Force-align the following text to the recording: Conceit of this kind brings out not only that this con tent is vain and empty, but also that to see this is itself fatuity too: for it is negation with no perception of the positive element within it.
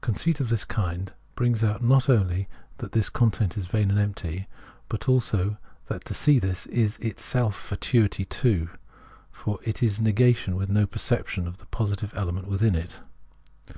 Conceit 0.00 0.40
of 0.40 0.48
this 0.48 0.64
kind 0.64 1.12
brings 1.34 1.62
out 1.62 1.84
not 1.84 2.08
only 2.08 2.48
that 2.78 2.92
this 2.92 3.10
con 3.10 3.30
tent 3.30 3.58
is 3.58 3.66
vain 3.66 3.90
and 3.90 4.00
empty, 4.00 4.48
but 4.88 5.06
also 5.06 5.58
that 5.88 6.02
to 6.06 6.14
see 6.14 6.38
this 6.38 6.64
is 6.68 6.96
itself 7.00 7.54
fatuity 7.54 8.24
too: 8.24 8.70
for 9.30 9.58
it 9.64 9.82
is 9.82 10.00
negation 10.00 10.56
with 10.56 10.70
no 10.70 10.86
perception 10.86 11.46
of 11.46 11.58
the 11.58 11.66
positive 11.66 12.14
element 12.16 12.48
within 12.48 12.74
it. 12.74 13.00